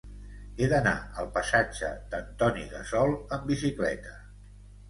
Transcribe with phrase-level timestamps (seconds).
[0.63, 4.19] He d'anar al passatge d'Antoni Gassol amb bicicleta.